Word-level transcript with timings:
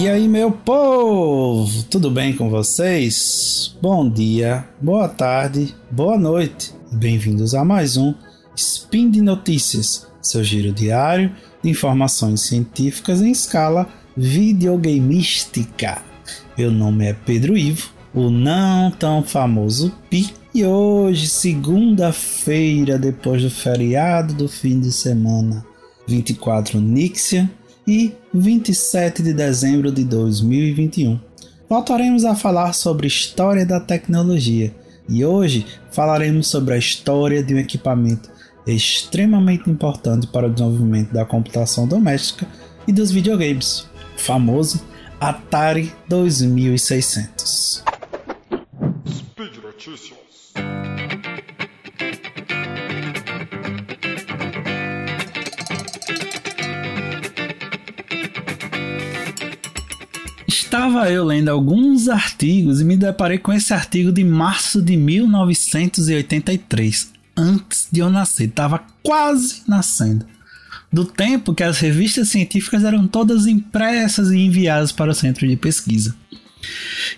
E 0.00 0.08
aí, 0.08 0.26
meu 0.26 0.50
povo, 0.50 1.82
tudo 1.82 2.10
bem 2.10 2.34
com 2.34 2.48
vocês? 2.48 3.76
Bom 3.82 4.08
dia, 4.08 4.66
boa 4.80 5.06
tarde, 5.06 5.74
boa 5.90 6.16
noite. 6.16 6.72
Bem-vindos 6.90 7.54
a 7.54 7.66
mais 7.66 7.98
um 7.98 8.14
Spin 8.56 9.10
de 9.10 9.20
Notícias, 9.20 10.06
seu 10.22 10.42
giro 10.42 10.72
diário 10.72 11.30
de 11.62 11.68
informações 11.68 12.40
científicas 12.40 13.20
em 13.20 13.30
escala 13.30 13.90
videogameística. 14.16 16.00
Meu 16.56 16.70
nome 16.70 17.04
é 17.04 17.12
Pedro 17.12 17.54
Ivo, 17.54 17.90
o 18.14 18.30
não 18.30 18.90
tão 18.90 19.22
famoso 19.22 19.92
Pi, 20.08 20.32
e 20.54 20.64
hoje, 20.64 21.28
segunda-feira, 21.28 22.98
depois 22.98 23.42
do 23.42 23.50
feriado 23.50 24.32
do 24.32 24.48
fim 24.48 24.80
de 24.80 24.92
semana, 24.92 25.62
24 26.08 26.80
Nixia, 26.80 27.50
e 27.86 28.12
27 28.32 29.22
de 29.22 29.32
dezembro 29.32 29.90
de 29.90 30.04
2021. 30.04 31.20
Voltaremos 31.68 32.24
a 32.24 32.34
falar 32.34 32.72
sobre 32.72 33.06
história 33.06 33.64
da 33.64 33.78
tecnologia 33.78 34.74
e 35.08 35.24
hoje 35.24 35.66
falaremos 35.90 36.48
sobre 36.48 36.74
a 36.74 36.78
história 36.78 37.42
de 37.42 37.54
um 37.54 37.58
equipamento 37.58 38.30
extremamente 38.66 39.68
importante 39.70 40.26
para 40.26 40.46
o 40.46 40.50
desenvolvimento 40.50 41.12
da 41.12 41.24
computação 41.24 41.86
doméstica 41.86 42.46
e 42.86 42.92
dos 42.92 43.10
videogames, 43.10 43.86
o 44.16 44.20
famoso 44.20 44.80
Atari 45.20 45.92
2600. 46.08 47.84
Speed 49.06 49.56
Notícias. 49.62 50.19
Estava 60.70 61.10
eu 61.10 61.24
lendo 61.24 61.48
alguns 61.48 62.08
artigos 62.08 62.80
e 62.80 62.84
me 62.84 62.96
deparei 62.96 63.38
com 63.38 63.52
esse 63.52 63.74
artigo 63.74 64.12
de 64.12 64.22
março 64.22 64.80
de 64.80 64.96
1983, 64.96 67.10
antes 67.36 67.88
de 67.90 67.98
eu 67.98 68.08
nascer, 68.08 68.48
estava 68.48 68.80
quase 69.02 69.62
nascendo. 69.66 70.24
Do 70.92 71.04
tempo 71.04 71.54
que 71.54 71.64
as 71.64 71.80
revistas 71.80 72.28
científicas 72.28 72.84
eram 72.84 73.08
todas 73.08 73.48
impressas 73.48 74.30
e 74.30 74.38
enviadas 74.38 74.92
para 74.92 75.10
o 75.10 75.14
centro 75.14 75.44
de 75.44 75.56
pesquisa. 75.56 76.14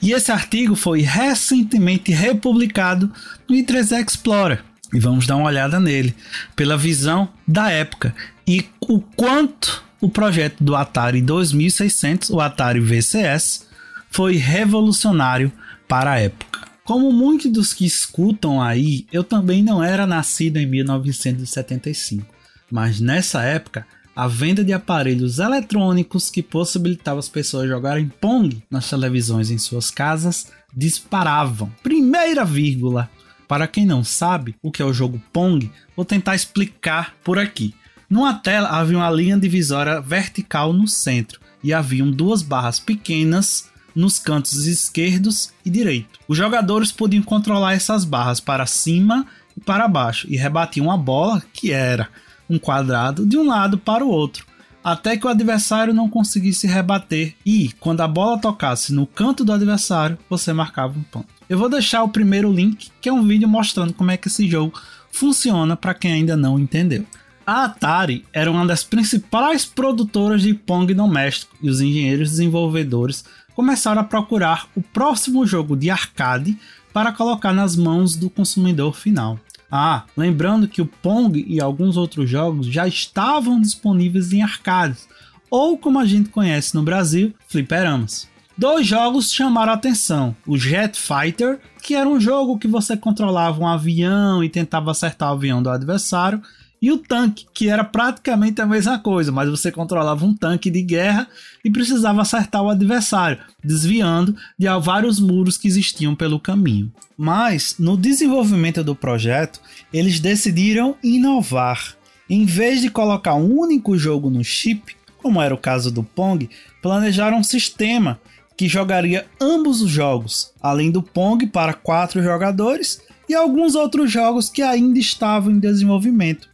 E 0.01 0.13
esse 0.13 0.33
artigo 0.33 0.75
foi 0.75 1.03
recentemente 1.03 2.11
republicado 2.11 3.13
no 3.47 3.55
I3 3.55 4.03
Explorer. 4.03 4.65
E 4.95 4.99
vamos 4.99 5.27
dar 5.27 5.37
uma 5.37 5.49
olhada 5.49 5.79
nele, 5.79 6.15
pela 6.57 6.79
visão 6.79 7.29
da 7.47 7.71
época 7.71 8.15
e 8.49 8.65
o 8.81 8.99
quanto 8.99 9.85
o 10.03 10.11
projeto 10.11 10.63
do 10.63 10.75
Atari 10.75 11.23
2600, 11.23 12.31
o 12.31 12.41
Atari 12.41 12.81
VCS, 12.81 13.69
foi 14.11 14.35
revolucionário 14.35 15.53
para 15.87 16.11
a 16.11 16.19
época. 16.19 16.61
Como 16.85 17.13
muitos 17.13 17.53
dos 17.53 17.73
que 17.73 17.87
escutam 17.87 18.61
aí, 18.61 19.07
eu 19.13 19.23
também 19.23 19.63
não 19.63 19.81
era 19.81 20.05
nascido 20.05 20.57
em 20.57 20.67
1975, 20.67 22.27
mas 22.69 22.99
nessa 22.99 23.45
época 23.45 23.87
a 24.15 24.27
venda 24.27 24.65
de 24.65 24.73
aparelhos 24.73 25.39
eletrônicos 25.39 26.29
que 26.31 26.43
possibilitavam 26.43 27.21
as 27.21 27.29
pessoas 27.29 27.69
jogarem 27.69 28.11
Pong 28.21 28.61
nas 28.69 28.91
televisões 28.91 29.53
em 29.53 29.57
suas 29.57 29.89
casas 29.89 30.49
disparavam. 30.77 31.73
Primeira 31.81 32.45
vírgula. 32.45 33.09
Para 33.47 33.69
quem 33.69 33.87
não 33.87 34.03
sabe 34.03 34.57
o 34.61 34.73
que 34.73 34.83
é 34.83 34.85
o 34.85 34.93
jogo 34.93 35.23
Pong, 35.33 35.71
vou 35.95 36.05
tentar 36.05 36.35
explicar 36.35 37.15
por 37.23 37.39
aqui. 37.39 37.73
Numa 38.13 38.35
tela 38.35 38.69
havia 38.69 38.99
uma 38.99 39.11
linha 39.11 39.39
divisória 39.39 39.99
vertical 39.99 40.71
no 40.75 40.87
centro 40.87 41.41
e 41.65 41.73
haviam 41.73 42.11
duas 42.11 42.43
barras 42.43 42.79
pequenas 42.79 43.71
nos 43.97 44.19
cantos 44.19 44.67
esquerdos 44.67 45.51
e 45.65 45.71
direito. 45.71 46.21
Os 46.29 46.37
jogadores 46.37 46.93
podiam 46.93 47.23
controlar 47.23 47.73
essas 47.73 48.05
barras 48.05 48.39
para 48.39 48.67
cima 48.67 49.25
e 49.57 49.61
para 49.63 49.89
baixo 49.89 50.27
e 50.29 50.37
rebatiam 50.37 50.91
a 50.91 50.97
bola, 50.99 51.43
que 51.55 51.73
era 51.73 52.11
um 52.51 52.59
quadrado, 52.59 53.25
de 53.25 53.39
um 53.39 53.47
lado 53.47 53.79
para 53.79 54.05
o 54.05 54.11
outro, 54.11 54.45
até 54.85 55.17
que 55.17 55.27
o 55.27 55.31
adversário 55.31 55.95
não 55.95 56.07
conseguisse 56.07 56.67
rebater 56.67 57.35
e, 57.47 57.73
quando 57.81 58.03
a 58.03 58.09
bola 58.09 58.39
tocasse 58.39 58.93
no 58.93 59.07
canto 59.07 59.43
do 59.43 59.55
adversário, 59.55 60.19
você 60.29 60.53
marcava 60.53 60.99
um 60.99 61.03
ponto. 61.03 61.29
Eu 61.49 61.57
vou 61.57 61.71
deixar 61.71 62.03
o 62.03 62.11
primeiro 62.11 62.53
link, 62.53 62.91
que 63.01 63.09
é 63.09 63.13
um 63.13 63.27
vídeo 63.27 63.49
mostrando 63.49 63.95
como 63.95 64.11
é 64.11 64.19
que 64.19 64.29
esse 64.29 64.47
jogo 64.47 64.79
funciona 65.11 65.79
para 65.79 65.95
quem 65.95 66.13
ainda 66.13 66.37
não 66.37 66.59
entendeu. 66.59 67.07
A 67.47 67.65
Atari 67.65 68.25
era 68.33 68.51
uma 68.51 68.65
das 68.65 68.85
principais 68.85 69.65
produtoras 69.65 70.43
de 70.43 70.55
Pong 70.55 70.95
doméstico 70.95 71.57
e 71.61 71.69
os 71.69 71.81
engenheiros 71.81 72.31
desenvolvedores 72.31 73.25
começaram 73.55 74.01
a 74.01 74.05
procurar 74.05 74.69
o 74.77 74.83
próximo 74.83 75.45
jogo 75.47 75.77
de 75.77 75.91
arcade 75.91 76.57
para 76.93 77.13
colocar 77.13 77.53
nas 77.53 77.75
mãos 77.75 78.15
do 78.15 78.31
consumidor 78.31 78.95
final. 78.95 79.39
Ah, 79.71 80.05
lembrando 80.17 80.69
que 80.69 80.83
o 80.83 80.87
Pong 80.87 81.45
e 81.49 81.61
alguns 81.61 81.97
outros 81.97 82.29
jogos 82.29 82.67
já 82.67 82.87
estavam 82.87 83.61
disponíveis 83.61 84.33
em 84.33 84.43
arcades, 84.43 85.09
ou 85.51 85.77
como 85.77 85.99
a 85.99 86.05
gente 86.05 86.29
conhece 86.29 86.75
no 86.75 86.83
Brasil, 86.83 87.35
fliperamas. 87.49 88.29
Dois 88.57 88.87
jogos 88.87 89.33
chamaram 89.33 89.73
a 89.73 89.75
atenção: 89.75 90.37
o 90.47 90.59
Jet 90.59 90.99
Fighter, 90.99 91.59
que 91.83 91.95
era 91.95 92.09
um 92.09 92.21
jogo 92.21 92.59
que 92.59 92.69
você 92.69 92.97
controlava 92.97 93.61
um 93.61 93.67
avião 93.67 94.45
e 94.45 94.49
tentava 94.49 94.91
acertar 94.91 95.31
o 95.31 95.33
avião 95.33 95.63
do 95.63 95.71
adversário, 95.71 96.43
e 96.83 96.91
o 96.91 96.99
tanque, 96.99 97.47
que 97.55 97.69
era 97.69 97.85
praticamente 97.85 98.61
a 98.61 98.67
mesma 98.67 98.99
coisa, 98.99 99.31
mas 99.31 99.49
você 99.49 99.71
controlava 99.71 100.27
um 100.27 100.35
tanque 100.35 100.69
de 100.69 100.83
guerra 100.83 101.29
e 101.65 101.71
precisava 101.71 102.23
acertar 102.23 102.61
o 102.61 102.69
adversário, 102.69 103.39
desviando 103.63 104.37
de 104.59 104.67
vários 104.81 105.21
muros 105.21 105.57
que 105.57 105.69
existiam 105.69 106.17
pelo 106.17 106.41
caminho. 106.41 106.93
Mas, 107.17 107.77
no 107.79 107.97
desenvolvimento 107.97 108.83
do 108.83 108.97
projeto, 108.97 109.61
eles 109.93 110.19
decidiram 110.19 110.97
inovar. 111.05 111.95
Em 112.29 112.45
vez 112.45 112.81
de 112.81 112.91
colocar 112.91 113.35
um 113.35 113.57
único 113.61 113.97
jogo 113.97 114.29
no 114.29 114.43
chip, 114.43 114.97
como 115.19 115.41
era 115.41 115.55
o 115.55 115.59
caso 115.59 115.89
do 115.89 116.03
Pong, 116.03 116.51
planejaram 116.83 117.39
um 117.39 117.45
sistema 117.45 118.21
que 118.57 118.67
jogaria 118.67 119.27
ambos 119.41 119.81
os 119.83 119.91
jogos, 119.91 120.53
além 120.61 120.91
do 120.91 121.01
Pong 121.01 121.47
para 121.47 121.75
quatro 121.75 122.21
jogadores 122.21 123.01
e 123.29 123.35
alguns 123.35 123.77
outros 123.77 124.11
jogos 124.11 124.51
que 124.51 124.63
ainda 124.63 124.99
estavam 124.99 125.53
em 125.53 125.61
desenvolvimento. 125.61 126.52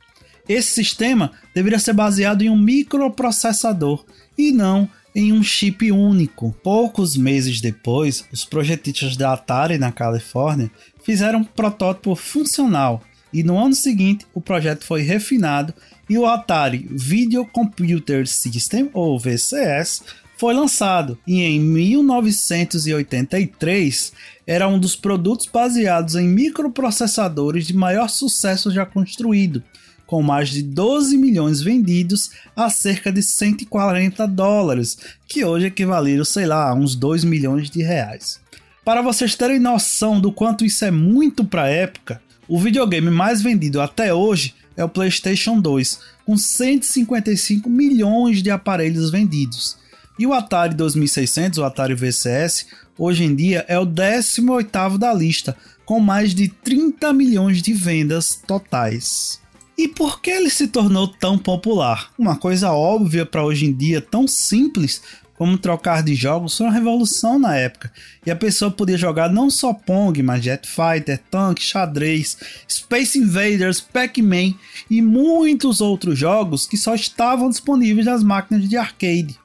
Esse 0.48 0.72
sistema 0.72 1.32
deveria 1.54 1.78
ser 1.78 1.92
baseado 1.92 2.42
em 2.42 2.48
um 2.48 2.56
microprocessador 2.56 4.04
e 4.36 4.50
não 4.50 4.88
em 5.14 5.32
um 5.32 5.42
chip 5.42 5.92
único. 5.92 6.54
Poucos 6.62 7.16
meses 7.16 7.60
depois, 7.60 8.24
os 8.32 8.44
projetistas 8.44 9.16
da 9.16 9.32
Atari 9.32 9.76
na 9.76 9.92
Califórnia 9.92 10.70
fizeram 11.02 11.40
um 11.40 11.44
protótipo 11.44 12.14
funcional 12.14 13.02
e 13.32 13.42
no 13.42 13.58
ano 13.58 13.74
seguinte 13.74 14.26
o 14.32 14.40
projeto 14.40 14.84
foi 14.84 15.02
refinado 15.02 15.74
e 16.08 16.16
o 16.16 16.24
Atari 16.24 16.88
Video 16.90 17.44
Computer 17.44 18.26
System, 18.26 18.88
ou 18.94 19.18
VCS, 19.18 20.02
foi 20.38 20.54
lançado 20.54 21.18
e 21.26 21.42
em 21.42 21.60
1983 21.60 24.12
era 24.46 24.66
um 24.68 24.78
dos 24.78 24.94
produtos 24.94 25.46
baseados 25.46 26.14
em 26.14 26.28
microprocessadores 26.28 27.66
de 27.66 27.74
maior 27.74 28.08
sucesso 28.08 28.70
já 28.70 28.86
construído 28.86 29.64
com 30.08 30.22
mais 30.22 30.48
de 30.48 30.62
12 30.62 31.18
milhões 31.18 31.60
vendidos 31.60 32.30
a 32.56 32.70
cerca 32.70 33.12
de 33.12 33.22
140 33.22 34.26
dólares, 34.26 34.96
que 35.28 35.44
hoje 35.44 35.66
equivaleram, 35.66 36.24
sei 36.24 36.46
lá, 36.46 36.70
a 36.70 36.74
uns 36.74 36.96
2 36.96 37.24
milhões 37.24 37.68
de 37.68 37.82
reais. 37.82 38.40
Para 38.82 39.02
vocês 39.02 39.34
terem 39.34 39.58
noção 39.60 40.18
do 40.18 40.32
quanto 40.32 40.64
isso 40.64 40.82
é 40.82 40.90
muito 40.90 41.44
para 41.44 41.64
a 41.64 41.68
época, 41.68 42.22
o 42.48 42.58
videogame 42.58 43.10
mais 43.10 43.42
vendido 43.42 43.82
até 43.82 44.14
hoje 44.14 44.54
é 44.78 44.82
o 44.82 44.88
PlayStation 44.88 45.60
2, 45.60 46.00
com 46.24 46.38
155 46.38 47.68
milhões 47.68 48.42
de 48.42 48.50
aparelhos 48.50 49.10
vendidos. 49.10 49.76
E 50.18 50.26
o 50.26 50.32
Atari 50.32 50.74
2600, 50.74 51.58
o 51.58 51.64
Atari 51.64 51.94
VCS, 51.94 52.66
hoje 52.96 53.24
em 53.24 53.34
dia 53.34 53.66
é 53.68 53.78
o 53.78 53.84
18º 53.84 54.96
da 54.96 55.12
lista, 55.12 55.54
com 55.84 56.00
mais 56.00 56.34
de 56.34 56.48
30 56.48 57.12
milhões 57.12 57.60
de 57.60 57.74
vendas 57.74 58.40
totais. 58.46 59.38
E 59.78 59.86
por 59.86 60.20
que 60.20 60.28
ele 60.28 60.50
se 60.50 60.66
tornou 60.66 61.06
tão 61.06 61.38
popular? 61.38 62.10
Uma 62.18 62.34
coisa 62.34 62.72
óbvia 62.72 63.24
para 63.24 63.44
hoje 63.44 63.64
em 63.64 63.72
dia, 63.72 64.00
tão 64.00 64.26
simples 64.26 65.00
como 65.36 65.56
trocar 65.56 66.02
de 66.02 66.16
jogos, 66.16 66.56
foi 66.56 66.66
uma 66.66 66.72
revolução 66.72 67.38
na 67.38 67.54
época. 67.54 67.92
E 68.26 68.30
a 68.32 68.34
pessoa 68.34 68.72
podia 68.72 68.98
jogar 68.98 69.30
não 69.30 69.48
só 69.48 69.72
Pong, 69.72 70.20
mas 70.20 70.42
Jet 70.42 70.66
Fighter, 70.66 71.20
Tank, 71.30 71.60
Xadrez, 71.60 72.36
Space 72.68 73.16
Invaders, 73.16 73.80
Pac-Man 73.80 74.54
e 74.90 75.00
muitos 75.00 75.80
outros 75.80 76.18
jogos 76.18 76.66
que 76.66 76.76
só 76.76 76.96
estavam 76.96 77.48
disponíveis 77.48 78.04
nas 78.04 78.24
máquinas 78.24 78.68
de 78.68 78.76
arcade. 78.76 79.38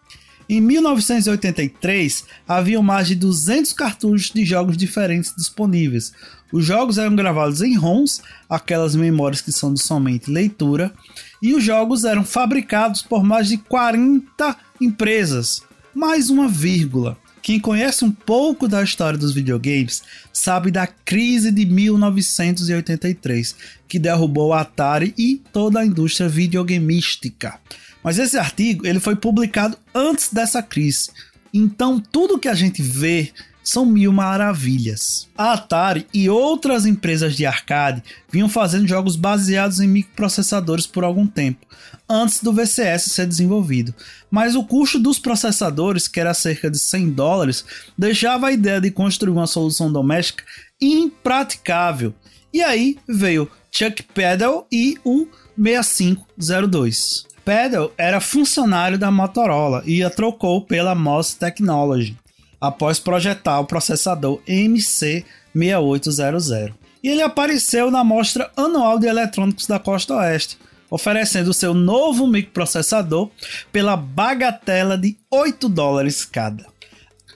Em 0.54 0.62
1983, 0.62 2.26
havia 2.48 2.80
mais 2.80 3.08
de 3.08 3.16
200 3.16 3.74
cartuchos 3.74 4.30
de 4.30 4.46
jogos 4.46 4.78
diferentes 4.78 5.34
disponíveis. 5.36 6.14
Os 6.52 6.64
jogos 6.64 7.00
eram 7.00 7.16
gravados 7.16 7.64
em 7.64 7.76
ROMs, 7.76 8.22
aquelas 8.48 8.96
memórias 8.96 9.42
que 9.42 9.52
são 9.52 9.74
de 9.74 9.82
somente 9.82 10.30
leitura, 10.30 10.94
e 11.42 11.56
os 11.56 11.64
jogos 11.64 12.04
eram 12.04 12.24
fabricados 12.24 13.02
por 13.02 13.24
mais 13.24 13.48
de 13.48 13.58
40 13.58 14.56
empresas. 14.80 15.64
mais 15.92 16.30
uma 16.30 16.48
vírgula. 16.48 17.18
Quem 17.42 17.60
conhece 17.60 18.06
um 18.06 18.12
pouco 18.12 18.68
da 18.68 18.84
história 18.84 19.18
dos 19.18 19.34
videogames 19.34 20.04
sabe 20.32 20.70
da 20.70 20.86
crise 20.86 21.52
de 21.52 21.66
1983, 21.66 23.56
que 23.88 23.98
derrubou 23.98 24.50
o 24.50 24.54
Atari 24.54 25.16
e 25.18 25.42
toda 25.52 25.80
a 25.80 25.86
indústria 25.86 26.30
videogameística. 26.30 27.60
Mas 28.04 28.20
esse 28.20 28.38
artigo 28.38 28.86
ele 28.86 29.00
foi 29.00 29.16
publicado 29.16 29.78
antes 29.94 30.32
dessa 30.32 30.62
crise. 30.62 31.10
Então 31.54 32.00
tudo 32.00 32.40
que 32.40 32.48
a 32.48 32.54
gente 32.54 32.82
vê 32.82 33.32
são 33.64 33.86
mil 33.86 34.12
maravilhas. 34.12 35.30
A 35.38 35.54
Atari 35.54 36.06
e 36.14 36.30
outras 36.30 36.86
empresas 36.86 37.36
de 37.36 37.46
arcade 37.46 38.04
vinham 38.30 38.50
fazendo 38.50 38.88
jogos 38.88 39.16
baseados 39.16 39.80
em 39.80 39.88
microprocessadores 39.88 40.86
por 40.86 41.04
algum 41.04 41.26
tempo, 41.26 41.66
antes 42.10 42.44
do 42.44 42.52
VCS 42.52 43.04
ser 43.04 43.26
desenvolvido. 43.26 43.96
Mas 44.30 44.56
o 44.56 44.66
custo 44.66 45.00
dos 45.00 45.18
processadores, 45.18 46.08
que 46.08 46.20
era 46.20 46.34
cerca 46.34 46.70
de 46.70 46.78
100 46.78 47.12
dólares, 47.12 47.64
deixava 47.98 48.48
a 48.48 48.52
ideia 48.52 48.82
de 48.82 48.92
construir 48.92 49.32
uma 49.32 49.48
solução 49.48 49.92
doméstica 49.92 50.44
impraticável. 50.82 52.14
E 52.54 52.62
aí 52.62 52.98
veio 53.08 53.50
Chuck 53.72 54.04
Peddle 54.04 54.68
e 54.72 54.98
o 55.06 55.26
6502. 55.58 57.33
Peddle 57.46 57.92
era 57.98 58.22
funcionário 58.22 58.98
da 58.98 59.12
Motorola 59.12 59.84
e 59.86 60.02
a 60.04 60.10
trocou 60.10 60.62
pela 60.62 60.96
MOS 60.96 61.34
Technology 61.34 62.18
após 62.60 63.00
projetar 63.00 63.60
o 63.60 63.66
processador 63.66 64.42
MC6800. 64.48 66.74
E 67.04 67.10
ele 67.10 67.22
apareceu 67.22 67.92
na 67.92 68.04
Mostra 68.04 68.50
Anual 68.56 68.98
de 68.98 69.06
Eletrônicos 69.08 69.68
da 69.68 69.78
Costa 69.78 70.16
Oeste, 70.16 70.58
oferecendo 70.90 71.54
seu 71.54 71.74
novo 71.74 72.26
microprocessador 72.26 73.30
pela 73.70 73.98
bagatela 73.98 74.98
de 74.98 75.18
8 75.30 75.68
dólares 75.68 76.24
cada. 76.24 76.66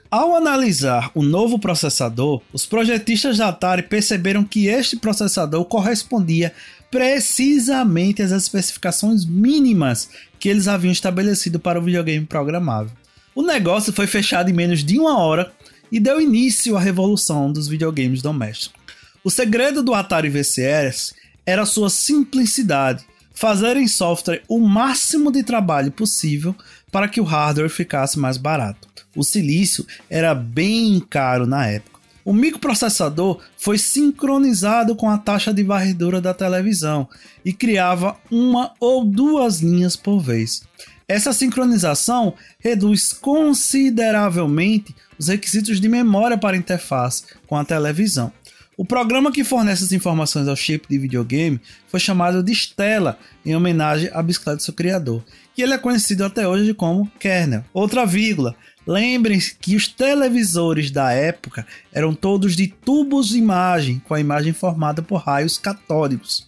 Ao 0.10 0.34
analisar 0.34 1.12
o 1.14 1.22
novo 1.22 1.60
processador, 1.60 2.42
os 2.54 2.66
projetistas 2.66 3.40
da 3.40 3.50
Atari 3.50 3.84
perceberam 3.84 4.46
que 4.46 4.68
este 4.68 4.96
processador 4.96 5.66
correspondia 5.66 6.54
precisamente 6.90 8.22
às 8.22 8.32
especificações 8.32 9.26
mínimas 9.26 10.10
que 10.40 10.50
eles 10.50 10.68
haviam 10.68 10.92
estabelecido 10.92 11.60
para 11.60 11.80
o 11.80 11.84
videogame 11.84 12.26
programável. 12.26 12.92
O 13.36 13.42
negócio 13.42 13.94
foi 13.94 14.08
fechado 14.08 14.50
em 14.50 14.54
menos 14.54 14.84
de 14.84 14.98
uma 15.00 15.20
hora 15.20 15.52
e 15.92 16.00
deu 16.00 16.20
início 16.20 16.76
à 16.76 16.80
revolução 16.80 17.52
dos 17.52 17.68
videogames 17.68 18.22
domésticos. 18.22 18.82
O 19.24 19.30
segredo 19.30 19.84
do 19.84 19.94
Atari 19.94 20.30
VCS 20.30 21.14
era 21.46 21.66
sua 21.66 21.90
simplicidade, 21.90 23.06
fazer 23.34 23.78
em 23.78 23.88
software 23.88 24.42
o 24.48 24.60
máximo 24.60 25.32
de 25.32 25.44
trabalho 25.44 25.92
possível 25.92 26.56
para 26.92 27.08
que 27.08 27.22
o 27.22 27.24
hardware 27.24 27.70
ficasse 27.70 28.18
mais 28.18 28.38
barato. 28.38 28.88
O 29.16 29.24
silício 29.24 29.86
era 30.10 30.34
bem 30.34 31.00
caro 31.00 31.46
na 31.46 31.68
época. 31.68 31.97
O 32.28 32.34
microprocessador 32.34 33.40
foi 33.56 33.78
sincronizado 33.78 34.98
com 34.98 35.10
a 35.10 35.18
taxa 35.18 35.54
de 35.54 35.64
varredura 35.64 36.20
da 36.20 36.34
televisão 36.34 37.08
e 37.46 37.54
criava 37.54 38.18
uma 38.30 38.74
ou 38.82 39.06
duas 39.06 39.62
linhas 39.62 39.96
por 39.96 40.20
vez. 40.20 40.62
Essa 41.08 41.32
sincronização 41.32 42.34
reduz 42.60 43.14
consideravelmente 43.14 44.94
os 45.18 45.30
requisitos 45.30 45.80
de 45.80 45.88
memória 45.88 46.38
para 46.38 46.58
a 46.58 46.60
interface 46.60 47.24
com 47.48 47.56
a 47.56 47.64
televisão. 47.64 48.30
O 48.78 48.86
programa 48.86 49.32
que 49.32 49.44
fornece 49.44 49.86
as 49.86 49.92
informações 49.92 50.48
ao 50.48 50.56
chip 50.56 50.88
de 50.88 51.00
videogame 51.00 51.60
foi 51.88 52.00
chamado 52.00 52.44
de 52.44 52.52
Stella, 52.52 53.18
em 53.44 53.56
homenagem 53.56 54.08
à 54.14 54.22
bicicleta 54.22 54.58
de 54.58 54.64
seu 54.64 54.74
criador, 54.74 55.26
e 55.58 55.64
ele 55.64 55.74
é 55.74 55.80
conhecido 55.80 56.24
até 56.24 56.48
hoje 56.48 56.76
como 56.76 57.10
kernel. 57.20 57.66
Outra 57.74 58.06
vírgula, 58.06 58.56
lembrem-se 58.86 59.56
que 59.60 59.76
os 59.76 59.88
televisores 59.88 60.92
da 60.92 61.12
época 61.12 61.66
eram 61.92 62.14
todos 62.14 62.56
de 62.56 62.68
tubos 62.68 63.30
de 63.30 63.40
imagem, 63.40 64.00
com 64.08 64.14
a 64.14 64.20
imagem 64.20 64.54
formada 64.54 65.02
por 65.02 65.24
raios 65.24 65.58
catódicos, 65.58 66.48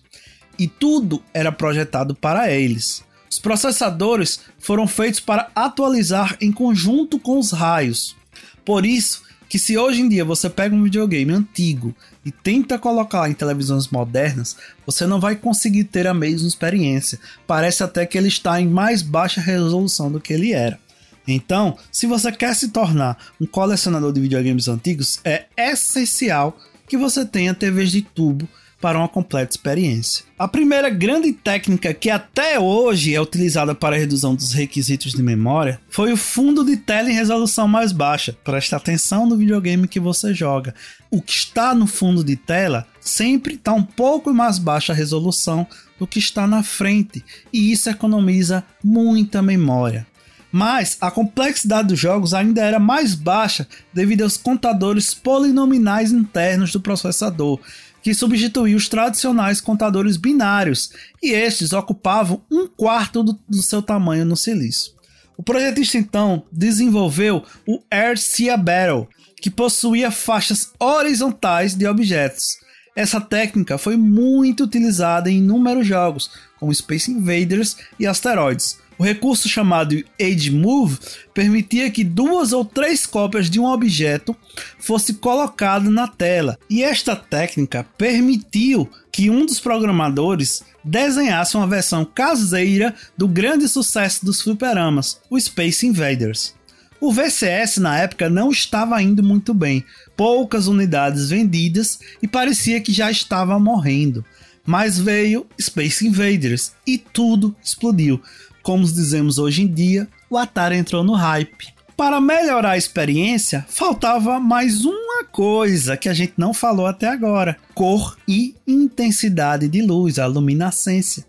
e 0.60 0.68
tudo 0.68 1.24
era 1.34 1.52
projetado 1.52 2.14
para 2.14 2.52
eles. 2.52 3.04
Os 3.28 3.40
processadores 3.40 4.42
foram 4.60 4.86
feitos 4.86 5.20
para 5.20 5.50
atualizar 5.56 6.38
em 6.40 6.52
conjunto 6.52 7.18
com 7.18 7.40
os 7.40 7.52
raios. 7.52 8.16
Por 8.64 8.86
isso 8.86 9.24
que 9.50 9.58
se 9.58 9.76
hoje 9.76 10.02
em 10.02 10.08
dia 10.08 10.24
você 10.24 10.48
pega 10.48 10.76
um 10.76 10.84
videogame 10.84 11.34
antigo 11.34 11.94
e 12.24 12.32
tenta 12.32 12.78
colocar 12.78 13.28
em 13.28 13.34
televisões 13.34 13.88
modernas, 13.88 14.56
você 14.86 15.08
não 15.08 15.20
vai 15.20 15.36
conseguir 15.36 15.86
ter 15.86 16.06
a 16.06 16.14
mesma 16.14 16.48
experiência. 16.48 17.20
Parece 17.48 17.84
até 17.84 18.06
que 18.06 18.16
ele 18.16 18.28
está 18.28 18.62
em 18.62 18.68
mais 18.68 19.02
baixa 19.02 19.42
resolução 19.42 20.12
do 20.12 20.22
que 20.22 20.32
ele 20.32 20.54
era. 20.54 20.80
Então, 21.28 21.78
se 21.92 22.06
você 22.06 22.32
quer 22.32 22.56
se 22.56 22.70
tornar 22.70 23.18
um 23.42 23.46
colecionador 23.46 24.14
de 24.14 24.22
videogames 24.22 24.68
antigos, 24.68 25.20
é 25.26 25.46
essencial 25.58 26.56
que 26.88 26.98
você 26.98 27.26
tenha 27.26 27.54
TVs 27.54 27.92
de 27.92 28.02
tubo 28.04 28.48
para 28.80 28.98
uma 28.98 29.08
completa 29.08 29.52
experiência. 29.52 30.24
A 30.38 30.48
primeira 30.48 30.90
grande 30.90 31.34
técnica 31.34 31.94
que 31.94 32.10
até 32.10 32.60
hoje 32.60 33.14
é 33.14 33.22
utilizada 33.22 33.76
para 33.76 33.96
a 33.96 34.00
redução 34.00 34.34
dos 34.34 34.54
requisitos 34.54 35.12
de 35.12 35.22
memória 35.22 35.82
foi 35.90 36.14
o 36.14 36.18
fundo 36.18 36.64
de 36.64 36.78
tela 36.78 37.10
em 37.10 37.14
resolução 37.14 37.68
mais 37.68 37.92
baixa. 37.92 38.36
Preste 38.44 38.74
atenção 38.74 39.26
no 39.26 39.38
videogame 39.38 39.88
que 39.88 40.00
você 40.00 40.34
joga. 40.34 40.74
O 41.12 41.22
que 41.22 41.34
está 41.34 41.76
no 41.76 41.88
fundo 41.88 42.24
de 42.24 42.36
tela 42.36 42.88
sempre 43.02 43.56
está 43.56 43.74
um 43.74 43.84
pouco 43.84 44.34
mais 44.34 44.58
baixa 44.58 44.94
a 44.94 44.96
resolução 44.96 45.68
do 46.00 46.08
que 46.08 46.20
está 46.20 46.48
na 46.48 46.64
frente, 46.64 47.24
e 47.52 47.74
isso 47.74 47.90
economiza 47.90 48.64
muita 48.82 49.42
memória. 49.42 50.08
Mas 50.52 50.98
a 51.00 51.12
complexidade 51.12 51.90
dos 51.90 52.00
jogos 52.00 52.34
ainda 52.34 52.62
era 52.62 52.80
mais 52.80 53.14
baixa 53.14 53.68
devido 53.94 54.24
aos 54.24 54.38
contadores 54.38 55.14
polinominais 55.14 56.12
internos 56.12 56.72
do 56.72 56.80
processador, 56.80 57.60
que 58.02 58.14
substituiu 58.14 58.78
os 58.78 58.88
tradicionais 58.88 59.62
contadores 59.62 60.18
binários, 60.18 60.92
e 61.22 61.32
estes 61.32 61.74
ocupavam 61.74 62.42
um 62.50 62.68
quarto 62.68 63.24
do, 63.24 63.40
do 63.48 63.62
seu 63.62 63.82
tamanho 63.82 64.26
no 64.26 64.38
silício. 64.38 64.94
O 65.38 65.44
projetista 65.44 65.98
então 65.98 66.44
desenvolveu 66.52 67.44
o 67.66 67.82
RCA 67.90 68.58
Battle, 68.58 69.08
que 69.42 69.50
possuía 69.50 70.12
faixas 70.12 70.74
horizontais 70.80 71.74
de 71.74 71.88
objetos. 71.88 72.58
Essa 72.96 73.22
técnica 73.22 73.78
foi 73.78 73.96
muito 73.96 74.66
utilizada 74.66 75.30
em 75.30 75.38
inúmeros 75.38 75.88
jogos, 75.88 76.30
como 76.60 76.74
Space 76.74 77.10
Invaders 77.10 77.78
e 77.98 78.06
Asteroids, 78.06 78.78
o 79.00 79.04
recurso 79.04 79.48
chamado 79.48 79.96
Age 80.22 80.52
Move 80.52 81.00
permitia 81.34 81.90
que 81.90 82.04
duas 82.04 82.52
ou 82.52 82.66
três 82.66 83.06
cópias 83.06 83.50
de 83.50 83.58
um 83.58 83.66
objeto 83.66 84.36
fosse 84.78 85.14
colocado 85.14 85.90
na 85.90 86.06
tela, 86.06 86.60
e 86.70 86.84
esta 86.84 87.16
técnica 87.16 87.88
permitiu 87.98 88.90
que 89.10 89.30
um 89.30 89.46
dos 89.46 89.62
programadores 89.62 90.62
desenhasse 90.84 91.56
uma 91.56 91.66
versão 91.66 92.04
caseira 92.04 92.94
do 93.18 93.26
grande 93.26 93.70
sucesso 93.70 94.26
dos 94.26 94.42
fliperamas, 94.42 95.22
o 95.30 95.40
Space 95.40 95.88
Invaders. 95.88 96.54
O 97.00 97.14
VCS 97.14 97.78
na 97.78 97.98
época 97.98 98.30
não 98.30 98.52
estava 98.52 99.02
indo 99.02 99.24
muito 99.24 99.54
bem, 99.54 99.86
poucas 100.18 100.68
unidades 100.68 101.30
vendidas 101.30 102.00
e 102.22 102.28
parecia 102.28 102.82
que 102.82 102.92
já 102.92 103.10
estava 103.10 103.58
morrendo. 103.58 104.26
Mas 104.66 105.00
veio 105.00 105.48
Space 105.60 106.06
Invaders 106.06 106.74
e 106.86 106.98
tudo 106.98 107.56
explodiu 107.64 108.22
como 108.70 108.86
dizemos 108.86 109.40
hoje 109.40 109.64
em 109.64 109.68
dia, 109.68 110.08
o 110.30 110.38
Atari 110.38 110.76
entrou 110.76 111.04
no 111.04 111.14
hype. 111.14 111.74
Para 111.98 112.22
melhorar 112.22 112.74
a 112.74 112.78
experiência, 112.78 113.66
faltava 113.68 114.40
mais 114.40 114.86
uma 114.86 115.24
coisa 115.24 115.98
que 115.98 116.08
a 116.08 116.14
gente 116.14 116.34
não 116.38 116.54
falou 116.54 116.86
até 116.86 117.08
agora: 117.08 117.58
cor 117.74 118.16
e 118.28 118.54
intensidade 118.68 119.68
de 119.68 119.82
luz, 119.82 120.20
a 120.20 120.28
luminescência. 120.28 121.26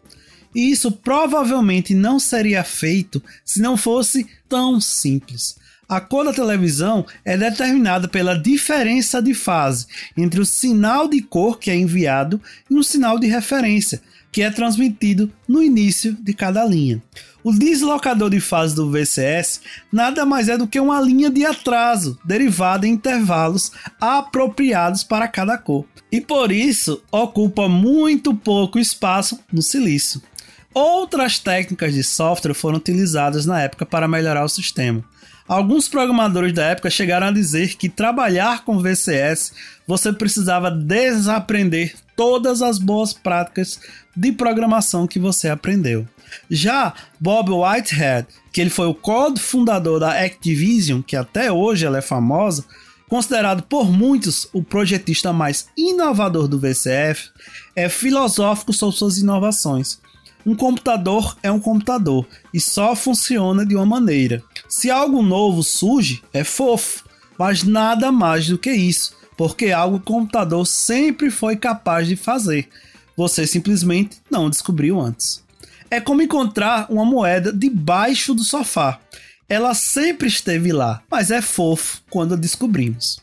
E 0.54 0.70
isso 0.70 0.92
provavelmente 0.92 1.94
não 1.94 2.20
seria 2.20 2.62
feito 2.62 3.22
se 3.42 3.62
não 3.62 3.74
fosse 3.74 4.26
tão 4.46 4.78
simples. 4.78 5.56
A 5.88 5.98
cor 5.98 6.26
da 6.26 6.34
televisão 6.34 7.06
é 7.24 7.38
determinada 7.38 8.06
pela 8.06 8.38
diferença 8.38 9.22
de 9.22 9.32
fase 9.32 9.86
entre 10.14 10.42
o 10.42 10.46
sinal 10.46 11.08
de 11.08 11.22
cor 11.22 11.58
que 11.58 11.70
é 11.70 11.74
enviado 11.74 12.38
e 12.70 12.74
um 12.74 12.82
sinal 12.82 13.18
de 13.18 13.26
referência, 13.28 14.02
que 14.32 14.42
é 14.42 14.50
transmitido 14.50 15.30
no 15.48 15.62
início 15.62 16.12
de 16.20 16.32
cada 16.32 16.64
linha. 16.64 17.02
O 17.42 17.52
deslocador 17.52 18.30
de 18.30 18.40
fase 18.40 18.74
do 18.74 18.90
VCS 18.90 19.62
nada 19.90 20.26
mais 20.26 20.48
é 20.48 20.58
do 20.58 20.66
que 20.66 20.78
uma 20.78 21.00
linha 21.00 21.30
de 21.30 21.44
atraso 21.44 22.18
derivada 22.24 22.86
em 22.86 22.92
intervalos 22.92 23.72
apropriados 24.00 25.02
para 25.02 25.26
cada 25.26 25.56
cor, 25.56 25.86
e 26.12 26.20
por 26.20 26.52
isso 26.52 27.02
ocupa 27.10 27.68
muito 27.68 28.34
pouco 28.34 28.78
espaço 28.78 29.40
no 29.52 29.62
silício. 29.62 30.20
Outras 30.72 31.38
técnicas 31.38 31.94
de 31.94 32.04
software 32.04 32.54
foram 32.54 32.76
utilizadas 32.76 33.44
na 33.46 33.60
época 33.62 33.84
para 33.84 34.06
melhorar 34.06 34.44
o 34.44 34.48
sistema. 34.48 35.02
Alguns 35.48 35.88
programadores 35.88 36.52
da 36.52 36.64
época 36.66 36.88
chegaram 36.88 37.26
a 37.26 37.32
dizer 37.32 37.76
que 37.76 37.88
trabalhar 37.88 38.64
com 38.64 38.78
VCS 38.78 39.52
você 39.84 40.12
precisava 40.12 40.70
desaprender 40.70 41.94
todas 42.20 42.60
as 42.60 42.76
boas 42.76 43.14
práticas 43.14 43.80
de 44.14 44.30
programação 44.30 45.06
que 45.06 45.18
você 45.18 45.48
aprendeu. 45.48 46.06
Já 46.50 46.92
Bob 47.18 47.50
Whitehead, 47.50 48.28
que 48.52 48.60
ele 48.60 48.68
foi 48.68 48.88
o 48.88 48.94
co-fundador 48.94 49.98
da 49.98 50.22
Activision, 50.22 51.00
que 51.00 51.16
até 51.16 51.50
hoje 51.50 51.86
ela 51.86 51.96
é 51.96 52.02
famosa, 52.02 52.66
considerado 53.08 53.62
por 53.62 53.90
muitos 53.90 54.46
o 54.52 54.62
projetista 54.62 55.32
mais 55.32 55.68
inovador 55.74 56.46
do 56.46 56.58
VCF, 56.58 57.30
é 57.74 57.88
filosófico 57.88 58.74
sobre 58.74 58.96
suas 58.98 59.16
inovações. 59.16 59.98
Um 60.44 60.54
computador 60.54 61.38
é 61.42 61.50
um 61.50 61.58
computador 61.58 62.26
e 62.52 62.60
só 62.60 62.94
funciona 62.94 63.64
de 63.64 63.74
uma 63.74 63.86
maneira. 63.86 64.42
Se 64.68 64.90
algo 64.90 65.22
novo 65.22 65.62
surge, 65.62 66.22
é 66.34 66.44
fofo, 66.44 67.02
mas 67.38 67.62
nada 67.62 68.12
mais 68.12 68.46
do 68.46 68.58
que 68.58 68.70
isso, 68.70 69.18
porque 69.40 69.72
algo 69.72 69.96
o 69.96 70.00
computador 70.00 70.66
sempre 70.66 71.30
foi 71.30 71.56
capaz 71.56 72.06
de 72.06 72.14
fazer. 72.14 72.68
Você 73.16 73.46
simplesmente 73.46 74.18
não 74.30 74.50
descobriu 74.50 75.00
antes. 75.00 75.42
É 75.90 75.98
como 75.98 76.20
encontrar 76.20 76.92
uma 76.92 77.06
moeda 77.06 77.50
debaixo 77.50 78.34
do 78.34 78.44
sofá. 78.44 79.00
Ela 79.48 79.72
sempre 79.72 80.28
esteve 80.28 80.72
lá, 80.72 81.02
mas 81.10 81.30
é 81.30 81.40
fofo 81.40 82.02
quando 82.10 82.34
a 82.34 82.36
descobrimos. 82.36 83.22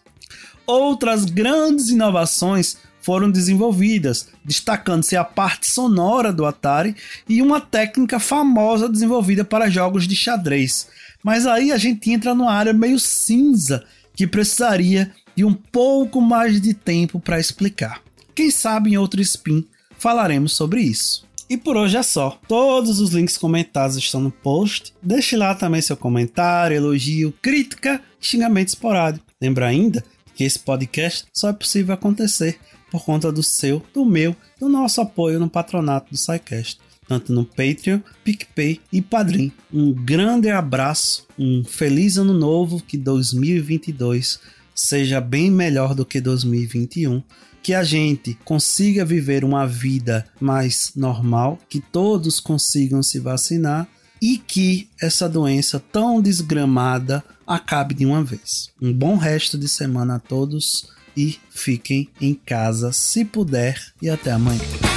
Outras 0.66 1.24
grandes 1.24 1.90
inovações 1.90 2.78
foram 3.00 3.30
desenvolvidas, 3.30 4.28
destacando-se 4.44 5.16
a 5.16 5.24
parte 5.24 5.70
sonora 5.70 6.34
do 6.34 6.48
Atari 6.48 6.96
e 7.30 7.44
uma 7.44 7.62
técnica 7.62 8.20
famosa 8.20 8.90
desenvolvida 8.90 9.46
para 9.46 9.70
jogos 9.70 10.08
de 10.08 10.16
xadrez. 10.16 10.88
Mas 11.24 11.46
aí 11.46 11.72
a 11.72 11.78
gente 11.78 12.12
entra 12.12 12.34
numa 12.34 12.54
área 12.54 12.74
meio 12.74 13.00
cinza 13.00 13.86
que 14.16 14.26
precisaria 14.26 15.14
de 15.38 15.46
um 15.46 15.54
pouco 15.54 16.20
mais 16.20 16.60
de 16.60 16.74
tempo 16.74 17.20
para 17.20 17.40
explicar. 17.40 18.02
Quem 18.34 18.50
sabe 18.50 18.90
em 18.90 18.98
outro 18.98 19.22
spin 19.22 19.64
falaremos 20.00 20.54
sobre 20.54 20.82
isso. 20.82 21.28
E 21.48 21.56
por 21.56 21.78
hoje 21.78 21.96
é 21.96 22.02
só. 22.02 22.40
Todos 22.48 23.00
os 23.00 23.12
links 23.12 23.38
comentados 23.38 23.96
estão 23.96 24.20
no 24.20 24.32
post. 24.32 24.94
Deixe 25.02 25.38
lá 25.38 25.54
também 25.54 25.80
seu 25.80 25.96
comentário, 25.96 26.76
elogio, 26.76 27.32
crítica, 27.40 28.02
xingamento 28.20 28.70
esporádico. 28.70 29.26
Lembra 29.40 29.68
ainda 29.68 30.04
que 30.34 30.44
esse 30.44 30.58
podcast 30.58 31.26
só 31.32 31.50
é 31.50 31.54
possível 31.54 31.94
acontecer 31.94 32.60
por 32.92 33.06
conta 33.06 33.32
do 33.32 33.44
seu, 33.44 33.84
do 33.94 34.04
meu, 34.04 34.36
do 34.60 34.68
nosso 34.68 35.02
apoio 35.02 35.40
no 35.40 35.50
patronato 35.50 36.10
do 36.10 36.18
SciCast, 36.18 36.80
tanto 37.08 37.32
no 37.32 37.46
Patreon, 37.46 38.00
PicPay 38.24 38.82
e 38.92 39.02
Padrim. 39.02 39.52
Um 39.72 39.94
grande 39.94 40.50
abraço, 40.50 41.28
um 41.38 41.64
feliz 41.64 42.18
ano 42.18 42.34
novo, 42.34 42.82
que 42.82 42.98
2022 42.98 44.40
seja 44.78 45.20
bem 45.20 45.50
melhor 45.50 45.96
do 45.96 46.06
que 46.06 46.22
2021 46.22 47.24
que 47.64 47.74
a 47.74 47.84
gente 47.84 48.38
consiga 48.46 49.04
viver 49.04 49.44
uma 49.44 49.68
vida 49.68 50.26
mais 50.40 50.94
normal, 50.96 51.60
que 51.68 51.82
todos 51.82 52.40
consigam 52.40 53.04
se 53.04 53.20
vacinar 53.20 53.86
e 54.22 54.38
que 54.38 54.88
essa 55.02 55.28
doença 55.28 55.78
tão 55.80 56.22
desgramada 56.22 57.22
acabe 57.46 57.94
de 57.94 58.06
uma 58.06 58.24
vez. 58.24 58.70
Um 58.82 58.94
bom 58.94 59.18
resto 59.18 59.58
de 59.58 59.68
semana 59.68 60.16
a 60.16 60.20
todos 60.20 60.88
e 61.16 61.38
fiquem 61.50 62.08
em 62.22 62.34
casa 62.34 62.94
se 62.94 63.26
puder 63.26 63.82
e 64.02 64.10
até 64.10 64.32
amanhã. 64.32 64.97